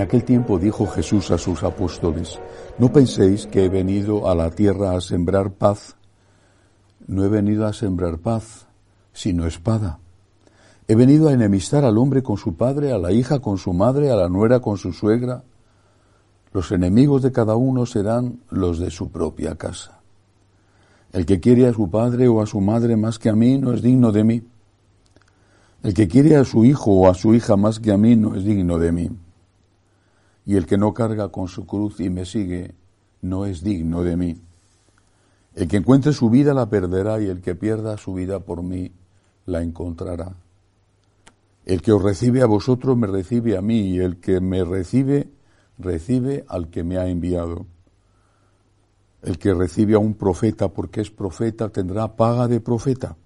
aquel 0.00 0.24
tiempo 0.24 0.58
dijo 0.58 0.86
Jesús 0.86 1.30
a 1.30 1.38
sus 1.38 1.62
apóstoles, 1.62 2.38
no 2.78 2.92
penséis 2.92 3.46
que 3.46 3.64
he 3.64 3.68
venido 3.68 4.28
a 4.28 4.34
la 4.34 4.50
tierra 4.50 4.96
a 4.96 5.00
sembrar 5.00 5.52
paz. 5.52 5.96
No 7.06 7.24
he 7.24 7.28
venido 7.28 7.66
a 7.66 7.72
sembrar 7.72 8.18
paz, 8.18 8.66
sino 9.12 9.46
espada. 9.46 9.98
He 10.86 10.94
venido 10.94 11.28
a 11.28 11.32
enemistar 11.32 11.84
al 11.84 11.98
hombre 11.98 12.22
con 12.22 12.36
su 12.36 12.54
padre, 12.54 12.92
a 12.92 12.98
la 12.98 13.12
hija 13.12 13.40
con 13.40 13.58
su 13.58 13.72
madre, 13.72 14.10
a 14.10 14.16
la 14.16 14.28
nuera 14.28 14.60
con 14.60 14.76
su 14.76 14.92
suegra. 14.92 15.44
Los 16.52 16.72
enemigos 16.72 17.22
de 17.22 17.32
cada 17.32 17.56
uno 17.56 17.86
serán 17.86 18.40
los 18.50 18.78
de 18.78 18.90
su 18.90 19.10
propia 19.10 19.54
casa. 19.56 20.00
El 21.12 21.26
que 21.26 21.40
quiere 21.40 21.66
a 21.66 21.72
su 21.72 21.90
padre 21.90 22.28
o 22.28 22.40
a 22.40 22.46
su 22.46 22.60
madre 22.60 22.96
más 22.96 23.18
que 23.18 23.28
a 23.28 23.34
mí 23.34 23.58
no 23.58 23.72
es 23.72 23.82
digno 23.82 24.12
de 24.12 24.24
mí. 24.24 24.42
El 25.82 25.94
que 25.94 26.08
quiere 26.08 26.36
a 26.36 26.44
su 26.44 26.64
hijo 26.64 26.92
o 26.92 27.08
a 27.08 27.14
su 27.14 27.34
hija 27.34 27.56
más 27.56 27.80
que 27.80 27.90
a 27.90 27.96
mí 27.96 28.14
no 28.16 28.34
es 28.34 28.44
digno 28.44 28.78
de 28.78 28.92
mí. 28.92 29.10
Y 30.50 30.56
el 30.56 30.66
que 30.66 30.76
no 30.76 30.92
carga 30.92 31.28
con 31.28 31.46
su 31.46 31.64
cruz 31.64 32.00
y 32.00 32.10
me 32.10 32.24
sigue 32.24 32.74
no 33.22 33.46
es 33.46 33.62
digno 33.62 34.02
de 34.02 34.16
mí. 34.16 34.42
El 35.54 35.68
que 35.68 35.76
encuentre 35.76 36.12
su 36.12 36.28
vida 36.28 36.54
la 36.54 36.68
perderá 36.68 37.20
y 37.20 37.26
el 37.26 37.40
que 37.40 37.54
pierda 37.54 37.96
su 37.96 38.14
vida 38.14 38.40
por 38.40 38.64
mí 38.64 38.90
la 39.46 39.62
encontrará. 39.62 40.34
El 41.64 41.82
que 41.82 41.92
os 41.92 42.02
recibe 42.02 42.42
a 42.42 42.46
vosotros 42.46 42.96
me 42.96 43.06
recibe 43.06 43.56
a 43.56 43.62
mí 43.62 43.90
y 43.90 44.00
el 44.00 44.18
que 44.18 44.40
me 44.40 44.64
recibe 44.64 45.30
recibe 45.78 46.44
al 46.48 46.68
que 46.68 46.82
me 46.82 46.98
ha 46.98 47.06
enviado. 47.06 47.66
El 49.22 49.38
que 49.38 49.54
recibe 49.54 49.94
a 49.94 50.00
un 50.00 50.14
profeta 50.14 50.66
porque 50.66 51.00
es 51.00 51.12
profeta 51.12 51.68
tendrá 51.68 52.16
paga 52.16 52.48
de 52.48 52.60
profeta. 52.60 53.16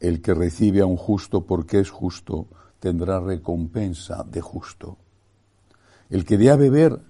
El 0.00 0.22
que 0.22 0.32
recibe 0.32 0.80
a 0.80 0.86
un 0.86 0.96
justo 0.96 1.44
porque 1.44 1.78
es 1.78 1.90
justo 1.90 2.46
tendrá 2.80 3.20
recompensa 3.20 4.24
de 4.24 4.40
justo. 4.40 4.96
El 6.10 6.24
que 6.24 6.38
dé 6.38 6.50
a 6.50 6.56
beber, 6.56 7.00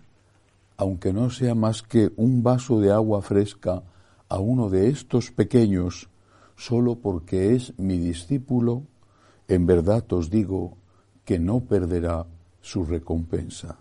aunque 0.77 1.13
no 1.13 1.31
sea 1.31 1.55
más 1.55 1.83
que 1.83 2.11
un 2.17 2.43
vaso 2.43 2.81
de 2.81 2.91
agua 2.91 3.23
fresca, 3.23 3.83
a 4.29 4.39
uno 4.39 4.69
de 4.69 4.89
estos 4.89 5.31
pequeños, 5.31 6.09
solo 6.57 6.97
porque 6.97 7.55
es 7.55 7.79
mi 7.79 7.99
discípulo, 7.99 8.83
en 9.47 9.67
verdad 9.67 10.05
os 10.13 10.31
digo 10.31 10.77
que 11.25 11.39
no 11.39 11.61
perderá 11.61 12.27
su 12.61 12.85
recompensa. 12.85 13.79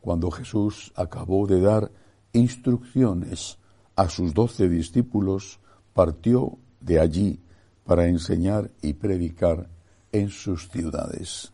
Cuando 0.00 0.30
Jesús 0.30 0.92
acabó 0.94 1.46
de 1.46 1.60
dar 1.60 1.90
instrucciones 2.32 3.58
a 3.94 4.08
sus 4.08 4.34
doce 4.34 4.68
discípulos, 4.68 5.58
partió 5.94 6.58
de 6.80 7.00
allí 7.00 7.40
para 7.84 8.06
enseñar 8.06 8.70
y 8.82 8.92
predicar 8.92 9.68
en 10.12 10.28
sus 10.28 10.68
ciudades. 10.68 11.52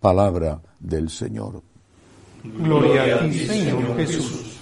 Palabra 0.00 0.60
del 0.78 1.10
Señor. 1.10 1.62
Gloria 2.42 3.16
a 3.16 3.28
ti, 3.28 3.46
Señor 3.46 3.96
Jesús. 3.96 4.58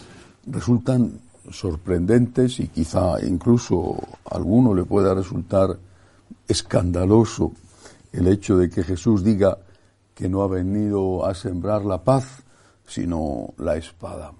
Resultan 0.47 1.20
sorprendentes 1.50 2.58
y 2.61 2.69
quizá 2.69 3.25
incluso 3.25 3.97
a 4.25 4.36
alguno 4.36 4.75
le 4.75 4.84
pueda 4.84 5.14
resultar 5.14 5.78
escandaloso 6.47 7.53
el 8.12 8.27
hecho 8.27 8.56
de 8.56 8.69
que 8.69 8.83
Jesús 8.83 9.22
diga 9.22 9.59
que 10.14 10.28
no 10.28 10.42
ha 10.42 10.48
venido 10.48 11.25
a 11.25 11.34
sembrar 11.34 11.84
la 11.84 12.03
paz, 12.03 12.42
sino 12.86 13.55
la 13.59 13.77
espada. 13.77 14.33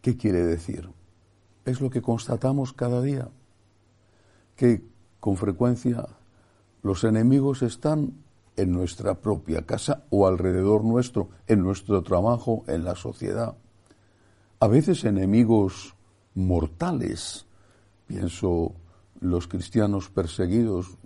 ¿Qué 0.00 0.16
quiere 0.16 0.44
decir? 0.44 0.88
Es 1.64 1.80
lo 1.80 1.90
que 1.90 2.00
constatamos 2.00 2.72
cada 2.72 3.02
día, 3.02 3.28
que 4.56 4.82
con 5.20 5.36
frecuencia 5.36 6.06
los 6.82 7.04
enemigos 7.04 7.62
están 7.62 8.14
en 8.56 8.72
nuestra 8.72 9.14
propia 9.14 9.62
casa 9.62 10.04
o 10.10 10.26
alrededor 10.26 10.84
nuestro, 10.84 11.30
en 11.46 11.62
nuestro 11.62 12.02
trabajo, 12.02 12.64
en 12.66 12.84
la 12.84 12.94
sociedad. 12.94 13.56
A 14.60 14.68
veces 14.68 15.04
enemigos 15.04 15.94
mortales, 16.34 17.46
pienso 18.06 18.72
los 19.20 19.48
cristianos 19.48 20.08
perseguidos, 20.10 20.96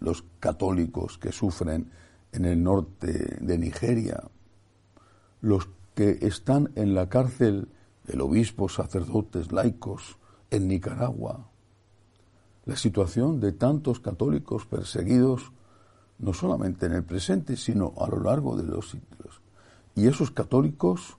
los 0.00 0.24
católicos 0.40 1.18
que 1.18 1.32
sufren 1.32 1.90
en 2.32 2.44
el 2.44 2.62
norte 2.62 3.38
de 3.40 3.58
Nigeria, 3.58 4.22
los 5.40 5.68
que 5.94 6.18
están 6.22 6.70
en 6.74 6.94
la 6.94 7.08
cárcel, 7.08 7.68
el 8.06 8.20
obispo, 8.20 8.68
sacerdotes, 8.68 9.52
laicos, 9.52 10.18
en 10.50 10.68
Nicaragua, 10.68 11.48
la 12.64 12.76
situación 12.76 13.40
de 13.40 13.52
tantos 13.52 14.00
católicos 14.00 14.66
perseguidos, 14.66 15.52
no 16.22 16.32
solamente 16.32 16.86
en 16.86 16.92
el 16.92 17.02
presente, 17.02 17.56
sino 17.56 17.92
a 17.98 18.08
lo 18.08 18.20
largo 18.20 18.56
de 18.56 18.64
los 18.64 18.90
siglos. 18.90 19.40
Y 19.94 20.06
esos 20.06 20.30
católicos 20.30 21.18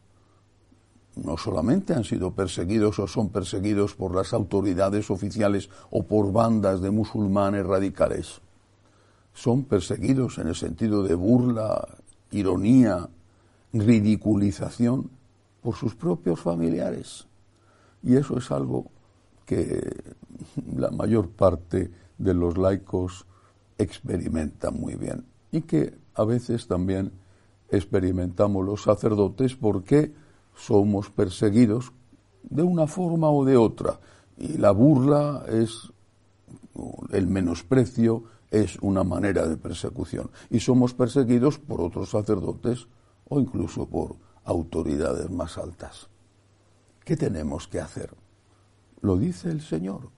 no 1.16 1.38
solamente 1.38 1.94
han 1.94 2.06
sido 2.06 2.32
perseguidos 2.32 2.98
o 2.98 3.08
son 3.08 3.30
perseguidos 3.30 3.94
por 3.94 4.16
las 4.16 4.34
autoridades 4.34 5.12
oficiales 5.12 5.70
o 5.92 6.04
por 6.04 6.32
bandas 6.32 6.82
de 6.82 6.90
musulmanes 6.90 7.66
radicales, 7.66 8.42
son 9.34 9.64
perseguidos 9.64 10.38
en 10.38 10.48
el 10.48 10.56
sentido 10.56 11.04
de 11.04 11.16
burla, 11.16 11.88
ironía, 12.32 13.10
ridiculización 13.74 15.10
por 15.62 15.76
sus 15.76 15.96
propios 15.96 16.40
familiares. 16.40 17.28
Y 18.04 18.16
eso 18.16 18.38
es 18.38 18.52
algo 18.52 18.86
que 19.46 20.16
la 20.76 20.92
mayor 20.92 21.30
parte 21.30 21.92
de 22.18 22.34
los 22.34 22.58
laicos 22.58 23.26
experimentan 23.84 24.80
muy 24.80 24.96
bien 24.96 25.26
y 25.52 25.62
que 25.62 25.94
a 26.16 26.26
veces 26.26 26.68
también 26.68 27.12
experimentamos 27.70 28.66
los 28.66 28.84
sacerdotes 28.84 29.56
porque 29.56 30.14
somos 30.56 31.10
perseguidos 31.10 31.92
de 32.44 32.64
una 32.64 32.88
forma 32.88 33.30
o 33.30 33.46
de 33.46 33.58
otra 33.58 34.00
y 34.38 34.58
la 34.58 34.72
burla 34.72 35.46
es 35.48 35.92
el 37.12 37.28
menosprecio 37.28 38.24
es 38.52 38.78
una 38.82 39.04
manera 39.04 39.48
de 39.48 39.58
persecución 39.58 40.30
y 40.50 40.60
somos 40.60 40.94
perseguidos 40.94 41.58
por 41.58 41.82
otros 41.82 42.10
sacerdotes 42.10 42.88
o 43.28 43.40
incluso 43.40 43.88
por 43.88 44.16
autoridades 44.44 45.30
más 45.32 45.58
altas. 45.58 46.08
¿Qué 47.04 47.18
tenemos 47.18 47.68
que 47.68 47.80
hacer? 47.80 48.14
Lo 49.02 49.18
dice 49.18 49.50
el 49.50 49.62
Señor. 49.62 50.10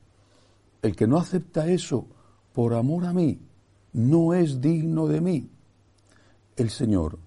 El 0.81 0.95
que 0.95 1.07
no 1.07 1.17
acepta 1.17 1.67
eso 1.67 2.07
por 2.53 2.73
amor 2.73 3.05
a 3.05 3.13
mí 3.13 3.39
no 3.95 4.33
es 4.33 4.59
digno 4.59 5.07
de 5.07 5.21
mí. 5.21 5.49
El 6.57 6.69
Señor 6.69 7.17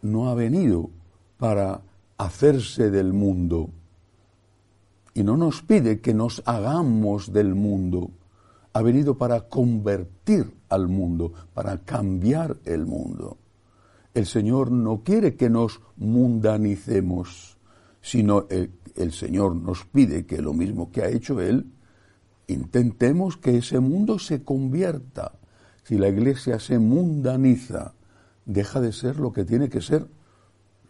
no 0.00 0.30
ha 0.30 0.34
venido 0.34 0.90
para 1.38 1.82
hacerse 2.16 2.90
del 2.90 3.12
mundo 3.12 3.70
y 5.12 5.24
no 5.24 5.36
nos 5.36 5.62
pide 5.62 6.00
que 6.00 6.14
nos 6.14 6.42
hagamos 6.46 7.32
del 7.32 7.56
mundo. 7.56 8.12
Ha 8.72 8.82
venido 8.82 9.18
para 9.18 9.48
convertir 9.48 10.54
al 10.68 10.86
mundo, 10.86 11.32
para 11.52 11.78
cambiar 11.78 12.56
el 12.64 12.86
mundo. 12.86 13.36
El 14.14 14.26
Señor 14.26 14.70
no 14.70 15.02
quiere 15.02 15.34
que 15.34 15.50
nos 15.50 15.80
mundanicemos, 15.96 17.58
sino 18.00 18.46
el, 18.48 19.12
Señor 19.12 19.56
nos 19.56 19.84
pide 19.84 20.26
que 20.26 20.40
lo 20.40 20.52
mismo 20.52 20.92
que 20.92 21.02
ha 21.02 21.08
hecho 21.08 21.40
Él, 21.40 21.72
intentemos 22.46 23.36
que 23.36 23.58
ese 23.58 23.80
mundo 23.80 24.20
se 24.20 24.44
convierta. 24.44 25.32
Si 25.88 25.96
la 25.96 26.08
iglesia 26.08 26.58
se 26.58 26.78
mundaniza, 26.78 27.94
deja 28.44 28.78
de 28.78 28.92
ser 28.92 29.18
lo 29.18 29.32
que 29.32 29.46
tiene 29.46 29.70
que 29.70 29.80
ser 29.80 30.06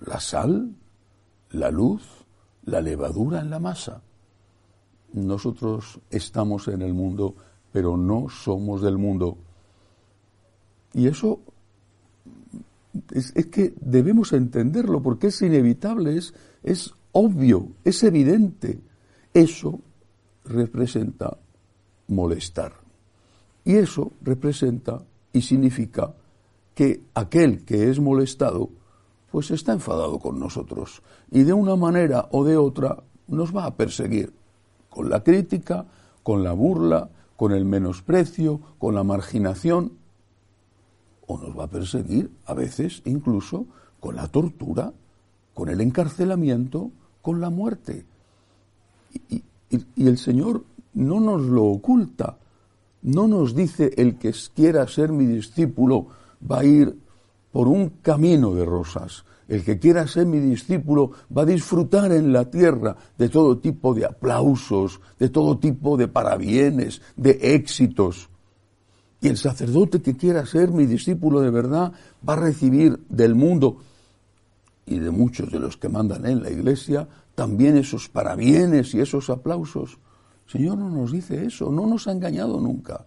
la 0.01 0.19
sal, 0.19 0.75
la 1.51 1.71
luz, 1.71 2.03
la 2.65 2.81
levadura 2.81 3.39
en 3.39 3.49
la 3.49 3.61
masa. 3.61 4.03
Nosotros 5.13 6.01
estamos 6.11 6.67
en 6.67 6.83
el 6.83 6.95
mundo, 6.95 7.37
pero 7.71 7.97
no 7.97 8.29
somos 8.29 8.83
del 8.83 8.99
mundo. 8.99 9.39
Y 10.95 11.07
eso 11.07 11.43
es, 13.13 13.31
que 13.53 13.75
debemos 13.81 14.33
entenderlo 14.33 15.01
porque 15.01 15.29
es 15.29 15.41
inevitable, 15.43 16.17
es, 16.17 16.35
es 16.65 16.93
obvio, 17.13 17.69
es 17.85 18.03
evidente. 18.03 18.81
Eso 19.33 19.79
representa 20.45 21.39
molestar. 22.09 22.88
Y 23.69 23.77
eso 23.77 24.13
representa 24.23 25.05
y 25.31 25.43
significa 25.43 26.15
que 26.75 27.03
aquel 27.13 27.67
que 27.67 27.91
es 27.91 28.01
molestado 28.01 28.71
pues 29.31 29.51
está 29.51 29.75
enfadado 29.75 30.19
con 30.19 30.41
nosotros 30.41 31.03
y 31.31 31.43
de 31.43 31.53
una 31.53 31.77
manera 31.77 32.31
o 32.33 32.45
de 32.45 32.57
otra 32.57 33.03
nos 33.27 33.55
va 33.55 33.67
a 33.67 33.77
perseguir 33.77 34.33
con 34.89 35.11
la 35.11 35.23
crítica, 35.23 35.85
con 36.23 36.43
la 36.43 36.53
burla, 36.53 37.11
con 37.37 37.53
el 37.53 37.67
menosprecio, 37.67 38.59
con 38.79 38.95
la 38.95 39.05
marginación 39.05 39.99
o 41.27 41.37
nos 41.37 41.55
va 41.55 41.65
a 41.65 41.71
perseguir 41.71 42.31
a 42.47 42.55
veces 42.55 43.03
incluso 43.05 43.67
con 44.01 44.17
la 44.17 44.29
tortura, 44.29 44.95
con 45.53 45.69
el 45.69 45.83
encarcelamiento, 45.83 46.91
con 47.21 47.43
la 47.43 47.51
muerte. 47.51 48.07
Y, 49.29 49.45
el 49.99 50.17
Señor 50.17 50.65
no 50.95 51.21
nos 51.21 51.43
lo 51.43 51.65
oculta, 51.65 52.39
no 53.03 53.29
nos 53.29 53.55
dice 53.55 53.93
el 53.97 54.19
que 54.19 54.33
quiera 54.55 54.87
ser 54.89 55.13
mi 55.13 55.27
discípulo 55.27 56.07
va 56.51 56.61
a 56.61 56.65
ir 56.65 56.97
por 57.53 57.69
un 57.69 57.91
camino 58.03 58.55
de 58.55 58.65
rosas. 58.65 59.25
El 59.49 59.65
que 59.65 59.79
quiera 59.79 60.07
ser 60.07 60.27
mi 60.27 60.41
discípulo 60.41 61.13
va 61.35 61.43
a 61.43 61.47
disfrutar 61.47 62.13
en 62.13 62.33
la 62.33 62.45
tierra 62.51 62.97
de 63.17 63.29
todo 63.29 63.59
tipo 63.59 63.95
de 63.95 64.05
aplausos, 64.05 65.01
de 65.19 65.31
todo 65.31 65.59
tipo 65.59 65.97
de 65.97 66.09
parabienes, 66.09 67.01
de 67.17 67.39
éxitos. 67.55 68.29
Y 69.21 69.29
el 69.29 69.39
sacerdote 69.39 70.03
que 70.03 70.17
quiera 70.17 70.45
ser 70.45 70.71
mi 70.71 70.87
discípulo 70.87 71.41
de 71.41 71.51
verdad 71.51 71.93
va 72.29 72.35
a 72.35 72.41
recibir 72.41 73.01
del 73.09 73.35
mundo 73.35 73.79
y 74.87 74.99
de 74.99 75.11
muchos 75.11 75.51
de 75.51 75.59
los 75.59 75.77
que 75.77 75.89
mandan 75.89 76.27
en 76.27 76.43
la 76.43 76.51
iglesia 76.51 77.09
también 77.35 77.77
esos 77.77 78.09
parabienes 78.09 78.95
y 78.95 79.01
esos 79.01 79.31
aplausos. 79.31 79.99
Señor 80.49 80.79
no 80.79 80.89
nos 80.89 81.13
dice 81.13 81.45
eso, 81.45 81.71
no 81.71 81.87
nos 81.87 82.09
ha 82.09 82.13
engañado 82.13 82.59
nunca. 82.59 83.07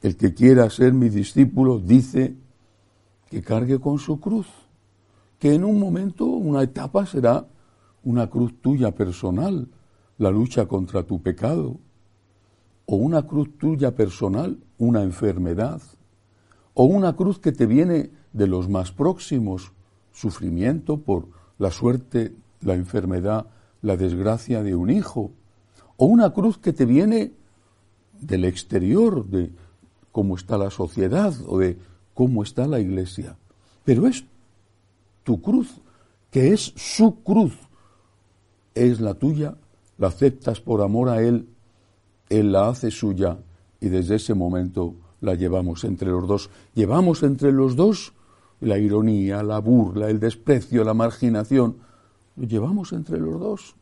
El 0.00 0.16
que 0.16 0.32
quiera 0.32 0.70
ser 0.70 0.92
mi 0.92 1.08
discípulo 1.08 1.80
dice 1.80 2.36
que 3.28 3.42
cargue 3.42 3.80
con 3.80 3.98
su 3.98 4.20
cruz, 4.20 4.46
que 5.40 5.54
en 5.54 5.64
un 5.64 5.80
momento, 5.80 6.24
una 6.24 6.62
etapa 6.62 7.04
será 7.04 7.48
una 8.04 8.30
cruz 8.30 8.60
tuya 8.60 8.94
personal, 8.94 9.68
la 10.18 10.30
lucha 10.30 10.66
contra 10.66 11.02
tu 11.02 11.20
pecado, 11.20 11.78
o 12.86 12.94
una 12.94 13.26
cruz 13.26 13.58
tuya 13.58 13.96
personal, 13.96 14.58
una 14.78 15.02
enfermedad, 15.02 15.82
o 16.74 16.84
una 16.84 17.16
cruz 17.16 17.40
que 17.40 17.50
te 17.50 17.66
viene 17.66 18.12
de 18.32 18.46
los 18.46 18.68
más 18.68 18.92
próximos, 18.92 19.72
sufrimiento 20.12 20.98
por 20.98 21.26
la 21.58 21.72
suerte, 21.72 22.36
la 22.60 22.74
enfermedad, 22.74 23.46
la 23.82 23.96
desgracia 23.96 24.62
de 24.62 24.76
un 24.76 24.90
hijo, 24.90 25.32
o 26.02 26.06
una 26.06 26.32
cruz 26.32 26.58
que 26.58 26.72
te 26.72 26.84
viene 26.84 27.30
del 28.20 28.44
exterior, 28.44 29.24
de 29.24 29.52
cómo 30.10 30.34
está 30.34 30.58
la 30.58 30.72
sociedad 30.72 31.32
o 31.46 31.60
de 31.60 31.78
cómo 32.12 32.42
está 32.42 32.66
la 32.66 32.80
iglesia. 32.80 33.36
Pero 33.84 34.08
es 34.08 34.24
tu 35.22 35.40
cruz, 35.40 35.80
que 36.32 36.52
es 36.52 36.72
su 36.74 37.22
cruz, 37.22 37.56
es 38.74 39.00
la 39.00 39.14
tuya, 39.14 39.54
la 39.96 40.08
aceptas 40.08 40.60
por 40.60 40.82
amor 40.82 41.08
a 41.08 41.22
Él, 41.22 41.48
Él 42.30 42.50
la 42.50 42.68
hace 42.68 42.90
suya 42.90 43.38
y 43.80 43.88
desde 43.88 44.16
ese 44.16 44.34
momento 44.34 44.96
la 45.20 45.36
llevamos 45.36 45.84
entre 45.84 46.08
los 46.08 46.26
dos. 46.26 46.50
Llevamos 46.74 47.22
entre 47.22 47.52
los 47.52 47.76
dos 47.76 48.12
la 48.58 48.76
ironía, 48.76 49.44
la 49.44 49.60
burla, 49.60 50.10
el 50.10 50.18
desprecio, 50.18 50.82
la 50.82 50.94
marginación. 50.94 51.76
Lo 52.34 52.44
llevamos 52.44 52.92
entre 52.92 53.20
los 53.20 53.38
dos. 53.38 53.76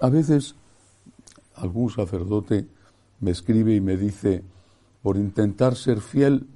A 0.00 0.10
veces 0.10 0.56
algún 1.54 1.90
sacerdote 1.90 2.66
me 3.20 3.30
escribe 3.30 3.74
y 3.74 3.80
me 3.80 3.96
dice, 3.96 4.42
por 5.02 5.16
intentar 5.16 5.76
ser 5.76 6.00
fiel, 6.00 6.46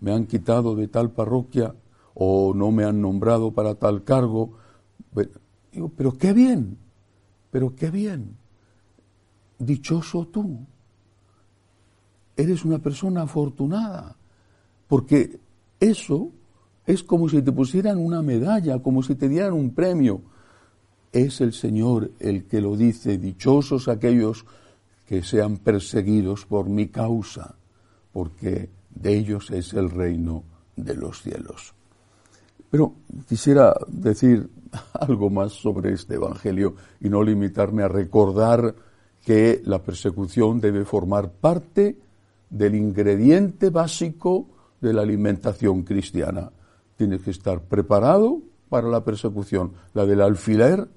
me 0.00 0.12
han 0.12 0.26
quitado 0.26 0.74
de 0.74 0.88
tal 0.88 1.10
parroquia 1.10 1.74
o 2.14 2.52
no 2.54 2.70
me 2.70 2.84
han 2.84 3.00
nombrado 3.00 3.52
para 3.52 3.74
tal 3.74 4.04
cargo. 4.04 4.54
Digo, 5.72 5.90
pero 5.96 6.12
qué 6.16 6.32
bien, 6.32 6.76
pero 7.50 7.74
qué 7.74 7.90
bien. 7.90 8.36
Dichoso 9.58 10.26
tú. 10.26 10.66
Eres 12.36 12.64
una 12.64 12.78
persona 12.78 13.22
afortunada, 13.22 14.16
porque 14.88 15.38
eso 15.78 16.30
es 16.86 17.02
como 17.02 17.28
si 17.28 17.42
te 17.42 17.52
pusieran 17.52 17.98
una 17.98 18.22
medalla, 18.22 18.80
como 18.80 19.02
si 19.02 19.14
te 19.14 19.28
dieran 19.28 19.52
un 19.52 19.74
premio. 19.74 20.22
Es 21.12 21.40
el 21.40 21.52
Señor 21.52 22.10
el 22.18 22.44
que 22.44 22.60
lo 22.60 22.76
dice, 22.76 23.18
dichosos 23.18 23.88
aquellos 23.88 24.46
que 25.06 25.22
sean 25.22 25.58
perseguidos 25.58 26.46
por 26.46 26.68
mi 26.68 26.88
causa 26.88 27.56
porque 28.12 28.70
de 28.90 29.16
ellos 29.16 29.50
es 29.50 29.72
el 29.72 29.90
reino 29.90 30.44
de 30.76 30.94
los 30.94 31.22
cielos. 31.22 31.74
Pero 32.70 32.94
quisiera 33.28 33.74
decir 33.88 34.48
algo 34.94 35.30
más 35.30 35.52
sobre 35.52 35.92
este 35.92 36.14
Evangelio 36.14 36.76
y 37.00 37.08
no 37.08 37.22
limitarme 37.22 37.82
a 37.82 37.88
recordar 37.88 38.74
que 39.24 39.62
la 39.64 39.82
persecución 39.82 40.60
debe 40.60 40.84
formar 40.84 41.30
parte 41.32 41.98
del 42.50 42.74
ingrediente 42.74 43.70
básico 43.70 44.48
de 44.80 44.92
la 44.92 45.02
alimentación 45.02 45.84
cristiana. 45.84 46.50
Tienes 46.96 47.22
que 47.22 47.30
estar 47.30 47.62
preparado 47.62 48.40
para 48.68 48.88
la 48.88 49.04
persecución. 49.04 49.72
La 49.94 50.04
del 50.06 50.20
alfiler, 50.20 50.88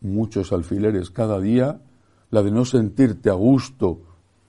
muchos 0.00 0.52
alfileres 0.52 1.10
cada 1.10 1.40
día, 1.40 1.80
la 2.30 2.42
de 2.42 2.50
no 2.50 2.64
sentirte 2.64 3.30
a 3.30 3.34
gusto 3.34 4.00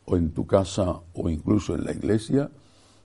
o 0.06 0.18
en 0.18 0.32
tu 0.32 0.46
casa 0.46 1.00
o 1.14 1.30
incluso 1.30 1.76
en 1.76 1.86
la 1.86 1.92
iglesia, 1.92 2.50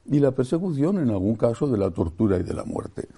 y 0.06 0.18
la 0.18 0.32
persecución 0.32 0.98
en 0.98 1.10
algún 1.10 1.36
caso 1.36 1.66
de 1.66 1.78
la 1.78 1.90
tortura 1.90 2.38
y 2.38 2.42
de 2.42 2.54
la 2.54 2.64
muerte. 2.64 3.08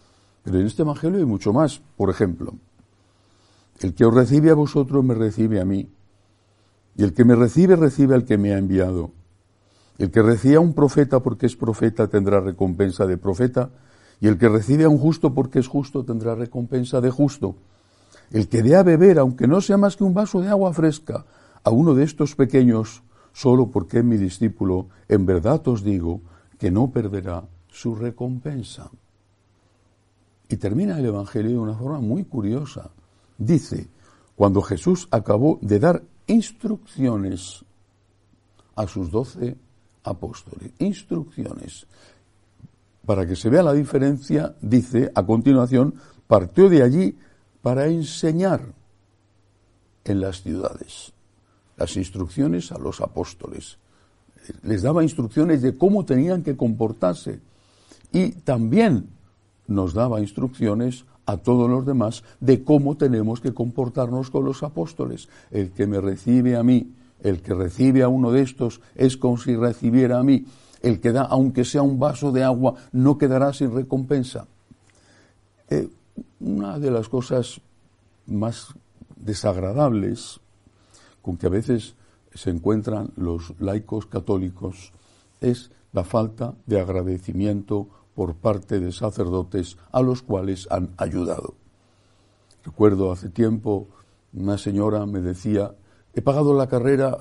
Pero 0.44 0.60
en 0.60 0.66
este 0.66 0.82
Evangelio 0.82 1.18
hay 1.18 1.24
mucho 1.24 1.52
más. 1.52 1.80
Por 1.96 2.10
ejemplo, 2.10 2.54
el 3.80 3.94
que 3.94 4.04
os 4.04 4.14
recibe 4.14 4.50
a 4.50 4.54
vosotros 4.54 5.04
me 5.04 5.14
recibe 5.14 5.60
a 5.60 5.64
mí, 5.64 5.88
y 6.96 7.02
el 7.02 7.12
que 7.12 7.24
me 7.24 7.34
recibe 7.34 7.76
recibe 7.76 8.14
al 8.14 8.24
que 8.24 8.38
me 8.38 8.54
ha 8.54 8.58
enviado. 8.58 9.10
El 9.98 10.10
que 10.10 10.22
recibe 10.22 10.56
a 10.56 10.60
un 10.60 10.74
profeta 10.74 11.20
porque 11.20 11.46
es 11.46 11.56
profeta 11.56 12.06
tendrá 12.08 12.40
recompensa 12.40 13.06
de 13.06 13.18
profeta, 13.18 13.70
y 14.20 14.28
el 14.28 14.38
que 14.38 14.48
recibe 14.48 14.84
a 14.84 14.88
un 14.88 14.98
justo 14.98 15.34
porque 15.34 15.58
es 15.58 15.68
justo 15.68 16.04
tendrá 16.04 16.34
recompensa 16.34 17.00
de 17.00 17.10
justo. 17.10 17.56
El 18.30 18.48
que 18.48 18.62
dé 18.62 18.76
a 18.76 18.82
beber, 18.82 19.18
aunque 19.18 19.46
no 19.46 19.60
sea 19.60 19.76
más 19.76 19.96
que 19.96 20.04
un 20.04 20.14
vaso 20.14 20.40
de 20.40 20.48
agua 20.48 20.72
fresca, 20.72 21.24
a 21.62 21.70
uno 21.70 21.94
de 21.94 22.04
estos 22.04 22.34
pequeños, 22.34 23.02
solo 23.32 23.70
porque 23.70 23.98
es 23.98 24.04
mi 24.04 24.16
discípulo, 24.16 24.88
en 25.08 25.26
verdad 25.26 25.66
os 25.68 25.82
digo 25.82 26.20
que 26.58 26.70
no 26.70 26.90
perderá 26.90 27.44
su 27.68 27.94
recompensa. 27.94 28.90
Y 30.48 30.56
termina 30.56 30.98
el 30.98 31.06
Evangelio 31.06 31.50
de 31.50 31.58
una 31.58 31.74
forma 31.74 32.00
muy 32.00 32.24
curiosa. 32.24 32.90
Dice, 33.36 33.88
cuando 34.34 34.62
Jesús 34.62 35.08
acabó 35.10 35.58
de 35.60 35.78
dar 35.78 36.02
instrucciones 36.26 37.64
a 38.76 38.86
sus 38.86 39.10
doce 39.10 39.56
apóstoles, 40.04 40.70
instrucciones, 40.78 41.86
para 43.04 43.26
que 43.26 43.36
se 43.36 43.48
vea 43.48 43.62
la 43.62 43.72
diferencia, 43.72 44.54
dice 44.60 45.10
a 45.14 45.24
continuación, 45.24 45.94
partió 46.26 46.68
de 46.68 46.82
allí 46.82 47.16
para 47.66 47.88
enseñar 47.88 48.60
en 50.04 50.20
las 50.20 50.40
ciudades 50.42 51.12
las 51.76 51.96
instrucciones 51.96 52.70
a 52.70 52.78
los 52.78 53.00
apóstoles. 53.00 53.78
Les 54.62 54.82
daba 54.82 55.02
instrucciones 55.02 55.62
de 55.62 55.76
cómo 55.76 56.04
tenían 56.04 56.44
que 56.44 56.56
comportarse 56.56 57.40
y 58.12 58.30
también 58.30 59.08
nos 59.66 59.94
daba 59.94 60.20
instrucciones 60.20 61.06
a 61.26 61.38
todos 61.38 61.68
los 61.68 61.84
demás 61.84 62.22
de 62.38 62.62
cómo 62.62 62.96
tenemos 62.96 63.40
que 63.40 63.52
comportarnos 63.52 64.30
con 64.30 64.44
los 64.44 64.62
apóstoles. 64.62 65.28
El 65.50 65.72
que 65.72 65.88
me 65.88 66.00
recibe 66.00 66.54
a 66.54 66.62
mí, 66.62 66.94
el 67.20 67.42
que 67.42 67.52
recibe 67.52 68.04
a 68.04 68.08
uno 68.08 68.30
de 68.30 68.42
estos, 68.42 68.80
es 68.94 69.16
como 69.16 69.38
si 69.38 69.56
recibiera 69.56 70.20
a 70.20 70.22
mí. 70.22 70.46
El 70.82 71.00
que 71.00 71.10
da, 71.10 71.22
aunque 71.22 71.64
sea 71.64 71.82
un 71.82 71.98
vaso 71.98 72.30
de 72.30 72.44
agua, 72.44 72.74
no 72.92 73.18
quedará 73.18 73.52
sin 73.52 73.74
recompensa. 73.74 74.46
Eh, 75.68 75.88
una 76.40 76.78
de 76.78 76.90
las 76.90 77.08
cosas 77.08 77.60
más 78.26 78.74
desagradables 79.16 80.40
con 81.22 81.36
que 81.36 81.46
a 81.46 81.50
veces 81.50 81.94
se 82.34 82.50
encuentran 82.50 83.12
los 83.16 83.54
laicos 83.58 84.06
católicos 84.06 84.92
es 85.40 85.70
la 85.92 86.04
falta 86.04 86.54
de 86.66 86.80
agradecimiento 86.80 87.88
por 88.14 88.34
parte 88.34 88.80
de 88.80 88.92
sacerdotes 88.92 89.76
a 89.92 90.02
los 90.02 90.22
cuales 90.22 90.68
han 90.70 90.90
ayudado. 90.96 91.54
Recuerdo 92.64 93.12
hace 93.12 93.28
tiempo 93.28 93.88
una 94.32 94.58
señora 94.58 95.06
me 95.06 95.20
decía, 95.20 95.74
he 96.14 96.20
pagado 96.20 96.54
la 96.54 96.68
carrera, 96.68 97.16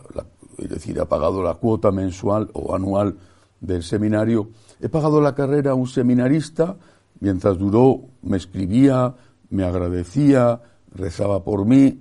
es 0.57 0.69
decir, 0.69 0.97
he 0.97 1.05
pagado 1.05 1.41
la 1.41 1.55
cuota 1.55 1.91
mensual 1.91 2.49
o 2.53 2.75
anual 2.75 3.17
del 3.61 3.83
seminario, 3.83 4.49
he 4.81 4.89
pagado 4.89 5.21
la 5.21 5.33
carrera 5.33 5.71
a 5.71 5.75
un 5.75 5.87
seminarista, 5.87 6.75
mientras 7.19 7.57
duró 7.57 8.01
me 8.21 8.37
escribía, 8.37 9.15
me 9.49 9.63
agradecía, 9.63 10.61
rezaba 10.93 11.43
por 11.43 11.65
mí, 11.65 11.99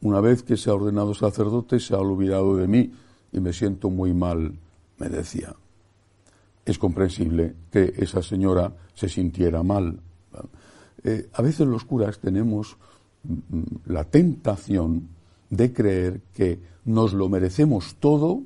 una 0.00 0.20
vez 0.20 0.42
que 0.42 0.56
se 0.56 0.70
ha 0.70 0.74
ordenado 0.74 1.14
sacerdote, 1.14 1.80
se 1.80 1.94
ha 1.94 1.98
olvidado 1.98 2.56
de 2.56 2.68
mí 2.68 2.92
y 3.32 3.40
me 3.40 3.52
siento 3.52 3.90
muy 3.90 4.14
mal, 4.14 4.54
me 4.98 5.08
decía. 5.08 5.54
Es 6.64 6.78
comprensible 6.78 7.54
que 7.70 7.94
esa 7.96 8.22
señora 8.22 8.72
se 8.94 9.08
sintiera 9.08 9.62
mal. 9.62 10.00
Eh, 11.04 11.28
a 11.32 11.42
veces 11.42 11.66
los 11.66 11.84
curas 11.84 12.18
tenemos 12.18 12.76
mm, 13.22 13.62
la 13.86 14.04
tentación 14.04 15.08
de 15.50 15.72
creer 15.72 16.20
que 16.34 16.60
nos 16.84 17.12
lo 17.12 17.28
merecemos 17.28 17.96
todo 18.00 18.42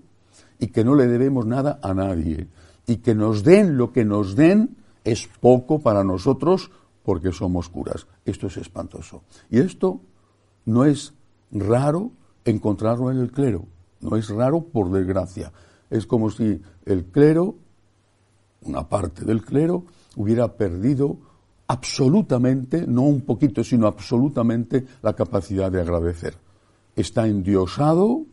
y 0.59 0.69
que 0.69 0.85
no 0.85 0.95
le 0.95 1.07
debemos 1.07 1.47
nada 1.47 1.79
a 1.83 1.95
nadie 1.95 2.49
y 2.87 2.97
que 2.97 3.15
nos 3.15 3.43
den 3.45 3.77
lo 3.77 3.93
que 3.93 4.05
nos 4.05 4.37
den 4.37 4.77
es 5.11 5.29
poco 5.41 5.81
para 5.81 6.05
nosotros 6.05 6.71
porque 7.03 7.33
somos 7.33 7.69
curas. 7.69 8.07
Esto 8.25 8.47
es 8.47 8.57
espantoso. 8.57 9.23
Y 9.51 9.59
esto 9.59 10.01
no 10.65 10.85
es 10.85 11.15
raro 11.51 12.13
encontrarlo 12.45 13.11
en 13.11 13.19
el 13.19 13.31
clero. 13.33 13.67
No 14.01 14.17
es 14.17 14.29
raro 14.29 14.63
por 14.63 14.91
desgracia. 14.91 15.53
Es 15.91 16.07
como 16.07 16.31
si 16.31 16.61
el 16.85 17.07
clero, 17.07 17.57
una 18.63 18.89
parte 18.89 19.25
del 19.25 19.45
clero, 19.45 19.85
hubiera 20.17 20.57
perdido 20.57 21.19
absolutamente, 21.67 22.87
no 22.87 23.03
un 23.03 23.23
poquito, 23.23 23.63
sino 23.63 23.87
absolutamente 23.87 24.87
la 25.03 25.15
capacidad 25.15 25.71
de 25.71 25.81
agradecer. 25.81 26.35
Está 26.97 27.27
endiosado, 27.27 28.27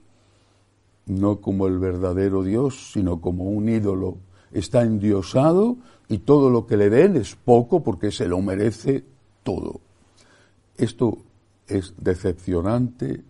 no 1.05 1.39
como 1.39 1.67
el 1.67 1.79
verdadero 1.79 2.43
Dios, 2.43 2.91
sino 2.91 3.21
como 3.21 3.45
un 3.45 3.69
ídolo. 3.69 4.17
Está 4.51 4.83
endiosado 4.83 5.77
y 6.07 6.19
todo 6.19 6.49
lo 6.49 6.65
que 6.65 6.77
le 6.77 6.89
den 6.89 7.17
es 7.17 7.35
poco 7.35 7.83
porque 7.83 8.11
se 8.11 8.27
lo 8.27 8.41
merece 8.41 9.03
todo. 9.43 9.81
Esto 10.77 11.17
es 11.67 11.93
decepcionante, 11.97 13.23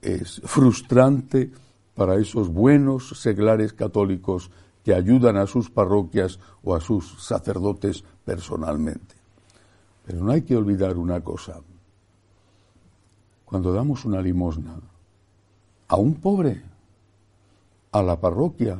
es 0.00 0.40
frustrante 0.44 1.50
para 1.94 2.16
esos 2.16 2.48
buenos 2.48 3.20
seglares 3.20 3.72
católicos 3.72 4.50
que 4.84 4.94
ayudan 4.94 5.36
a 5.36 5.46
sus 5.46 5.70
parroquias 5.70 6.38
o 6.62 6.74
a 6.74 6.80
sus 6.80 7.24
sacerdotes 7.24 8.04
personalmente. 8.24 9.16
Pero 10.04 10.22
no 10.22 10.30
hay 10.30 10.42
que 10.42 10.56
olvidar 10.56 10.96
una 10.96 11.20
cosa. 11.20 11.60
Cuando 13.44 13.72
damos 13.72 14.04
una 14.04 14.20
limosna 14.20 14.78
a 15.88 15.96
un 15.96 16.14
pobre, 16.14 16.62
a 17.92 18.02
la 18.02 18.20
parroquia, 18.20 18.78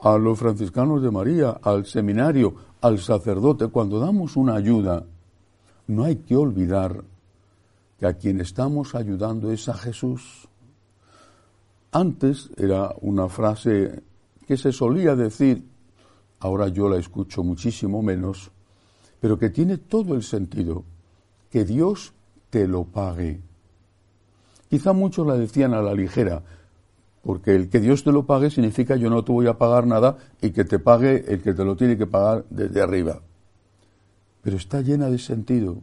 a 0.00 0.16
los 0.16 0.38
franciscanos 0.38 1.02
de 1.02 1.10
María, 1.10 1.58
al 1.62 1.84
seminario, 1.86 2.54
al 2.80 2.98
sacerdote, 2.98 3.68
cuando 3.68 3.98
damos 3.98 4.36
una 4.36 4.54
ayuda, 4.54 5.04
no 5.88 6.04
hay 6.04 6.16
que 6.16 6.36
olvidar 6.36 7.02
que 7.98 8.06
a 8.06 8.14
quien 8.14 8.40
estamos 8.40 8.94
ayudando 8.94 9.50
es 9.50 9.68
a 9.68 9.74
Jesús. 9.74 10.48
Antes 11.90 12.50
era 12.56 12.94
una 13.00 13.28
frase 13.28 14.02
que 14.46 14.56
se 14.56 14.72
solía 14.72 15.16
decir, 15.16 15.64
ahora 16.40 16.68
yo 16.68 16.88
la 16.88 16.98
escucho 16.98 17.42
muchísimo 17.42 18.02
menos, 18.02 18.50
pero 19.20 19.38
que 19.38 19.50
tiene 19.50 19.78
todo 19.78 20.14
el 20.14 20.22
sentido, 20.22 20.84
que 21.50 21.64
Dios 21.64 22.12
te 22.50 22.68
lo 22.68 22.84
pague. 22.84 23.40
Quizá 24.70 24.92
muchos 24.92 25.26
la 25.26 25.34
decían 25.34 25.74
a 25.74 25.82
la 25.82 25.94
ligera, 25.94 26.42
porque 27.22 27.54
el 27.54 27.68
que 27.68 27.80
Dios 27.80 28.04
te 28.04 28.12
lo 28.12 28.26
pague 28.26 28.50
significa 28.50 28.96
yo 28.96 29.10
no 29.10 29.24
te 29.24 29.32
voy 29.32 29.46
a 29.46 29.58
pagar 29.58 29.86
nada 29.86 30.16
y 30.40 30.50
que 30.50 30.64
te 30.64 30.78
pague 30.78 31.24
el 31.28 31.42
que 31.42 31.54
te 31.54 31.64
lo 31.64 31.76
tiene 31.76 31.96
que 31.96 32.06
pagar 32.06 32.44
desde 32.50 32.80
arriba. 32.80 33.20
Pero 34.42 34.56
está 34.56 34.80
llena 34.80 35.10
de 35.10 35.18
sentido. 35.18 35.78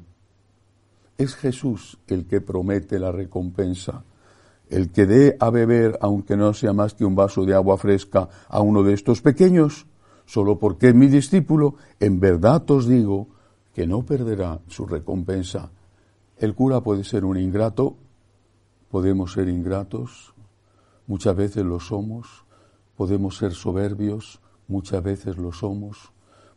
Es 1.17 1.35
Jesús 1.35 1.97
el 2.07 2.25
que 2.25 2.41
promete 2.41 2.99
la 2.99 3.11
recompensa. 3.11 4.03
El 4.69 4.91
que 4.91 5.05
dé 5.05 5.37
a 5.39 5.49
beber, 5.49 5.97
aunque 6.01 6.35
no 6.35 6.53
sea 6.53 6.73
más 6.73 6.93
que 6.93 7.05
un 7.05 7.15
vaso 7.15 7.45
de 7.45 7.53
agua 7.53 7.77
fresca, 7.77 8.27
a 8.47 8.61
uno 8.61 8.83
de 8.83 8.93
estos 8.93 9.21
pequeños, 9.21 9.85
solo 10.25 10.57
porque 10.57 10.89
es 10.89 10.95
mi 10.95 11.07
discípulo, 11.07 11.75
en 11.99 12.19
verdad 12.19 12.69
os 12.71 12.87
digo 12.87 13.27
que 13.73 13.85
no 13.85 14.03
perderá 14.03 14.59
su 14.67 14.85
recompensa. 14.85 15.69
El 16.37 16.55
cura 16.55 16.81
puede 16.81 17.03
ser 17.03 17.23
un 17.23 17.37
ingrato, 17.37 17.95
podemos 18.89 19.33
ser 19.33 19.47
ingratos, 19.49 20.34
muchas 21.07 21.35
veces 21.35 21.65
lo 21.65 21.79
somos, 21.79 22.45
podemos 22.95 23.37
ser 23.37 23.53
soberbios, 23.53 24.39
muchas 24.67 25.03
veces 25.03 25.37
lo 25.37 25.51
somos, 25.51 26.11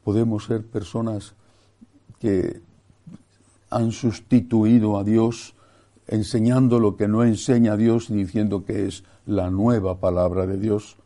podemos 0.05 0.45
ser 0.45 0.67
personas 0.67 1.35
que 2.19 2.61
han 3.71 3.93
sustituido 3.93 4.99
a 4.99 5.05
Dios 5.05 5.55
enseñando 6.07 6.81
lo 6.81 6.97
que 6.97 7.07
no 7.07 7.23
enseña 7.23 7.77
Dios 7.77 8.11
y 8.11 8.15
diciendo 8.15 8.65
que 8.65 8.87
es 8.87 9.05
la 9.27 9.51
nueva 9.51 10.01
palabra 10.01 10.47
de 10.47 10.57
Dios. 10.57 10.97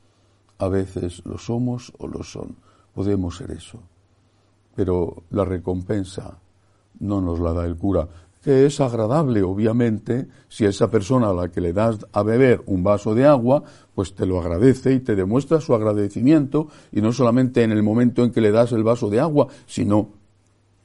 A 0.58 0.68
veces 0.68 1.22
lo 1.24 1.38
somos 1.38 1.92
o 1.98 2.06
lo 2.06 2.22
son. 2.22 2.56
Podemos 2.94 3.36
ser 3.36 3.50
eso. 3.50 3.80
Pero 4.76 5.24
la 5.30 5.44
recompensa 5.44 6.38
no 7.00 7.20
nos 7.20 7.40
la 7.40 7.52
da 7.52 7.66
el 7.66 7.76
cura 7.76 8.08
que 8.42 8.66
es 8.66 8.80
agradable, 8.80 9.42
obviamente, 9.42 10.26
si 10.48 10.64
esa 10.64 10.90
persona 10.90 11.30
a 11.30 11.34
la 11.34 11.48
que 11.50 11.60
le 11.60 11.72
das 11.72 11.98
a 12.12 12.22
beber 12.24 12.62
un 12.66 12.82
vaso 12.82 13.14
de 13.14 13.24
agua, 13.24 13.62
pues 13.94 14.14
te 14.14 14.26
lo 14.26 14.40
agradece 14.40 14.92
y 14.92 15.00
te 15.00 15.14
demuestra 15.14 15.60
su 15.60 15.74
agradecimiento, 15.74 16.68
y 16.90 17.00
no 17.00 17.12
solamente 17.12 17.62
en 17.62 17.70
el 17.70 17.84
momento 17.84 18.24
en 18.24 18.32
que 18.32 18.40
le 18.40 18.50
das 18.50 18.72
el 18.72 18.82
vaso 18.82 19.10
de 19.10 19.20
agua, 19.20 19.46
sino 19.66 20.08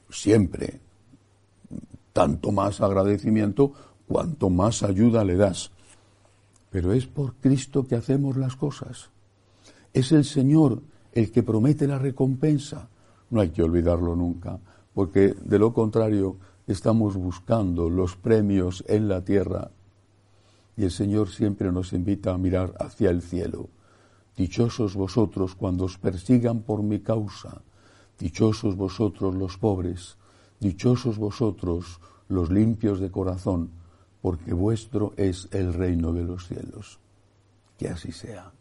siempre. 0.08 0.80
Tanto 2.12 2.52
más 2.52 2.80
agradecimiento, 2.80 3.72
cuanto 4.06 4.50
más 4.50 4.84
ayuda 4.84 5.24
le 5.24 5.36
das. 5.36 5.72
Pero 6.70 6.92
es 6.92 7.06
por 7.06 7.34
Cristo 7.34 7.86
que 7.86 7.96
hacemos 7.96 8.36
las 8.36 8.54
cosas. 8.54 9.10
Es 9.92 10.12
el 10.12 10.24
Señor 10.24 10.80
el 11.12 11.32
que 11.32 11.42
promete 11.42 11.88
la 11.88 11.98
recompensa. 11.98 12.88
No 13.30 13.40
hay 13.40 13.48
que 13.50 13.62
olvidarlo 13.62 14.14
nunca, 14.14 14.58
porque 14.94 15.34
de 15.44 15.58
lo 15.58 15.72
contrario, 15.72 16.36
estamos 16.68 17.16
buscando 17.16 17.88
los 17.88 18.14
premios 18.16 18.84
en 18.86 19.08
la 19.08 19.24
tierra 19.24 19.70
y 20.76 20.84
el 20.84 20.90
Señor 20.90 21.30
siempre 21.30 21.72
nos 21.72 21.92
invita 21.92 22.32
a 22.32 22.38
mirar 22.38 22.74
hacia 22.78 23.10
el 23.10 23.22
cielo. 23.22 23.68
Dichosos 24.36 24.94
vosotros 24.94 25.56
cuando 25.56 25.86
os 25.86 25.98
persigan 25.98 26.60
por 26.60 26.84
mi 26.84 27.00
causa, 27.00 27.62
dichosos 28.18 28.76
vosotros 28.76 29.34
los 29.34 29.56
pobres, 29.56 30.16
dichosos 30.60 31.18
vosotros 31.18 32.00
los 32.28 32.50
limpios 32.50 33.00
de 33.00 33.10
corazón, 33.10 33.70
porque 34.22 34.52
vuestro 34.52 35.14
es 35.16 35.48
el 35.50 35.72
reino 35.72 36.12
de 36.12 36.22
los 36.22 36.46
cielos. 36.46 37.00
Que 37.76 37.88
así 37.88 38.12
sea. 38.12 38.52